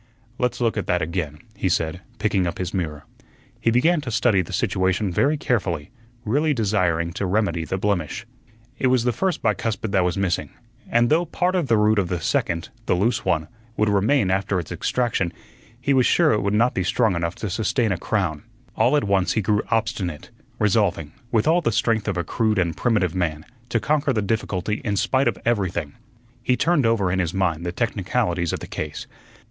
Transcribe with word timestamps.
"Let's 0.39 0.59
look 0.59 0.77
at 0.77 0.87
that 0.87 1.03
again," 1.03 1.37
he 1.55 1.69
said, 1.69 2.01
picking 2.17 2.47
up 2.47 2.57
his 2.57 2.73
mirror. 2.73 3.03
He 3.59 3.69
began 3.69 4.01
to 4.01 4.09
study 4.09 4.41
the 4.41 4.51
situation 4.51 5.11
very 5.13 5.37
carefully, 5.37 5.91
really 6.25 6.55
desiring 6.55 7.13
to 7.13 7.27
remedy 7.27 7.65
the 7.65 7.77
blemish. 7.77 8.25
It 8.79 8.87
was 8.87 9.03
the 9.03 9.11
first 9.13 9.43
bicuspid 9.43 9.91
that 9.91 10.03
was 10.03 10.17
missing, 10.17 10.49
and 10.89 11.11
though 11.11 11.25
part 11.27 11.53
of 11.53 11.67
the 11.67 11.77
root 11.77 11.99
of 11.99 12.07
the 12.07 12.19
second 12.19 12.69
(the 12.87 12.95
loose 12.95 13.23
one) 13.23 13.47
would 13.77 13.89
remain 13.89 14.31
after 14.31 14.59
its 14.59 14.71
extraction, 14.71 15.31
he 15.79 15.93
was 15.93 16.07
sure 16.07 16.31
it 16.33 16.41
would 16.41 16.51
not 16.55 16.73
be 16.73 16.83
strong 16.83 17.15
enough 17.15 17.35
to 17.35 17.47
sustain 17.47 17.91
a 17.91 17.97
crown. 17.99 18.41
All 18.75 18.97
at 18.97 19.03
once 19.03 19.33
he 19.33 19.41
grew 19.43 19.61
obstinate, 19.69 20.31
resolving, 20.57 21.11
with 21.31 21.47
all 21.47 21.61
the 21.61 21.71
strength 21.71 22.07
of 22.07 22.17
a 22.17 22.23
crude 22.23 22.57
and 22.57 22.75
primitive 22.75 23.13
man, 23.13 23.45
to 23.69 23.79
conquer 23.79 24.13
the 24.13 24.23
difficulty 24.23 24.81
in 24.83 24.95
spite 24.97 25.27
of 25.27 25.37
everything. 25.45 25.93
He 26.41 26.57
turned 26.57 26.87
over 26.87 27.11
in 27.11 27.19
his 27.19 27.35
mind 27.35 27.63
the 27.67 27.71
technicalities 27.71 28.51
of 28.51 28.61
the 28.61 28.65
case. 28.67 29.05